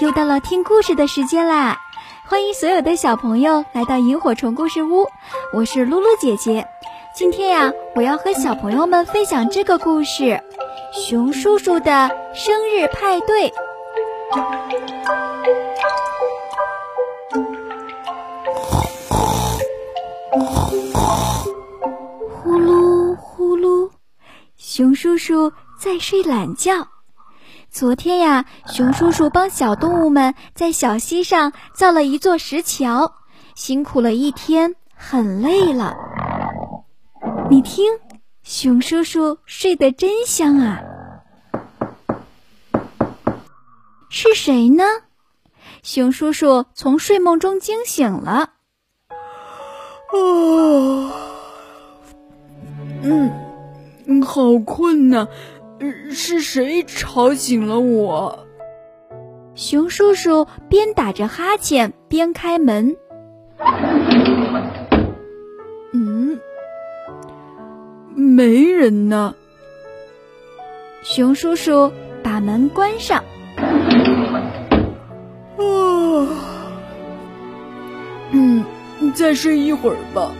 [0.00, 1.78] 又到了听故事的时间啦！
[2.26, 5.06] 欢迎所有的小朋友来到萤火虫故事屋，
[5.52, 6.66] 我是露露姐姐。
[7.14, 10.24] 今天呀，我要和小朋友们分享这个故事
[10.92, 13.50] 《熊叔叔的生日派对》。
[22.42, 23.90] 呼噜呼噜，
[24.56, 26.88] 熊叔叔在睡懒觉。
[27.74, 33.16] 昨天呀，熊叔叔帮小动物们在小溪上造了一座石桥，
[33.56, 35.96] 辛苦了一天，很累了。
[37.50, 37.98] 你听，
[38.44, 40.80] 熊叔叔睡得真香啊！
[44.08, 44.84] 是谁呢？
[45.82, 48.50] 熊叔叔从睡梦中惊醒了。
[50.12, 51.10] 哦，
[53.02, 53.32] 嗯，
[54.06, 55.26] 嗯，好困呐。
[56.10, 58.46] 是谁吵醒了我？
[59.54, 62.96] 熊叔叔边打着哈欠边开门。
[65.92, 66.40] 嗯，
[68.14, 69.34] 没人呢。
[71.04, 73.22] 熊叔叔把门关上。
[75.56, 75.64] 啊，
[78.32, 78.64] 嗯，
[79.14, 80.32] 再睡一会儿吧。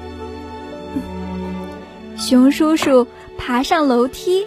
[2.17, 3.07] 熊叔叔
[3.39, 4.45] 爬上楼梯。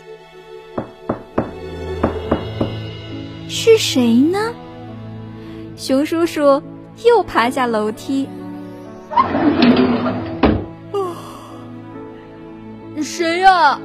[3.60, 4.54] 是谁呢？
[5.76, 6.62] 熊叔叔
[7.04, 8.30] 又爬下楼梯。
[13.02, 13.80] 谁呀？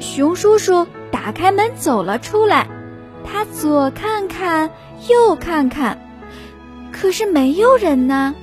[0.00, 2.66] 熊叔叔打开门走了出来，
[3.22, 4.70] 他左看看，
[5.10, 5.98] 右看看，
[6.90, 8.34] 可是没有人呢。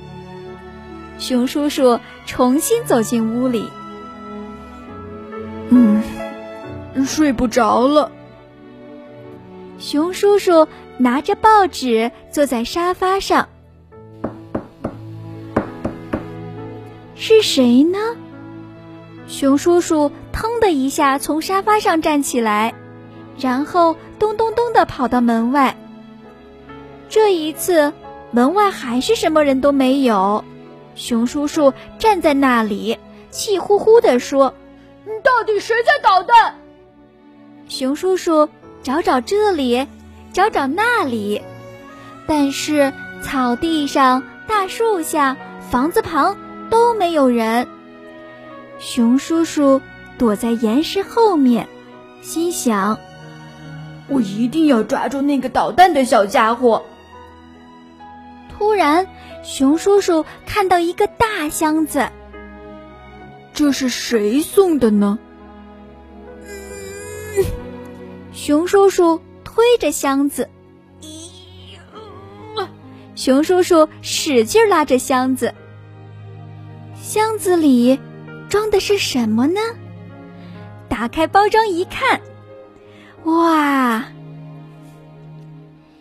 [1.18, 3.64] 熊叔叔重新走进屋里。
[5.70, 6.00] 嗯，
[7.04, 8.12] 睡不着了。
[9.84, 13.50] 熊叔叔拿着报纸坐在沙发上，
[17.14, 17.98] 是谁呢？
[19.26, 22.72] 熊叔叔腾的一下从沙发上站起来，
[23.38, 25.76] 然后咚咚咚的跑到门外。
[27.10, 27.92] 这一次，
[28.30, 30.42] 门外还是什么人都没有。
[30.94, 32.98] 熊叔叔站在那里，
[33.30, 34.54] 气呼呼地说
[35.22, 36.54] ：“到底谁在捣蛋？”
[37.68, 38.48] 熊叔叔。
[38.84, 39.88] 找找这里，
[40.34, 41.40] 找找那里，
[42.26, 45.38] 但是草地上、大树下、
[45.70, 46.36] 房子旁
[46.68, 47.66] 都没有人。
[48.78, 49.80] 熊叔叔
[50.18, 51.66] 躲在岩石后面，
[52.20, 52.98] 心想
[54.06, 56.84] ：“我一定要抓住那个捣蛋的小家伙。”
[58.52, 59.06] 突然，
[59.42, 62.10] 熊叔叔看到一个大箱子，
[63.54, 65.18] 这是谁送的呢？
[68.34, 70.50] 熊叔叔推着箱子，
[73.14, 75.54] 熊叔叔使劲拉着箱子。
[77.00, 78.00] 箱子里
[78.48, 79.60] 装的是什么呢？
[80.88, 82.20] 打开包装一看，
[83.22, 84.04] 哇！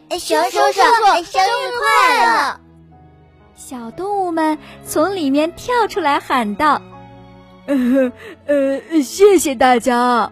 [0.09, 2.59] 熊叔叔生日快乐！
[3.55, 6.81] 小动物们从里面跳出来喊道
[7.67, 8.11] ：“呃
[8.47, 10.31] 呃，谢谢大家！”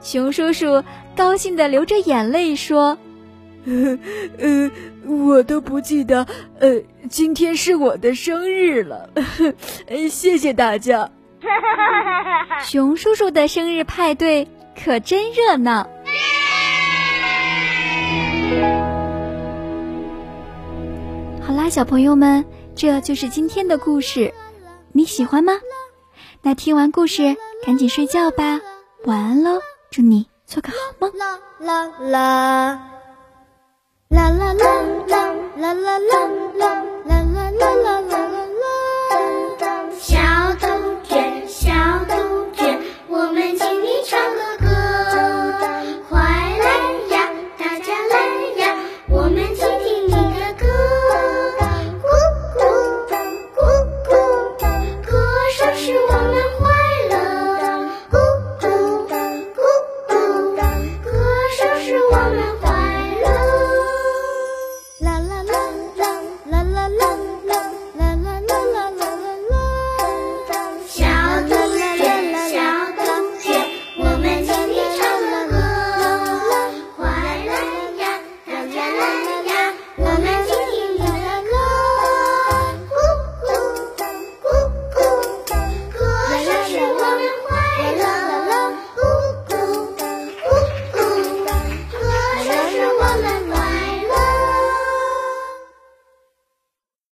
[0.00, 0.82] 熊叔叔
[1.16, 2.96] 高兴的流着眼泪说
[3.66, 3.98] ：“呃
[4.38, 4.70] 呃，
[5.06, 6.26] 我都不记得，
[6.60, 9.10] 呃，今天是我的生日了。
[9.88, 11.10] 呃谢谢大家。
[12.62, 14.48] 熊叔叔的生日派对
[14.82, 15.88] 可真热闹。
[21.42, 22.44] 好啦，小朋友们，
[22.74, 24.32] 这就是今天的故事，
[24.92, 25.52] 你喜欢吗？
[26.42, 28.60] 那听完故事，赶紧睡觉吧，
[29.04, 29.60] 晚安喽。
[29.98, 31.10] 祝你做个好梦。
[31.18, 32.80] 啦啦啦
[34.08, 34.52] 啦啦啦
[35.08, 36.97] 啦啦啦啦啦。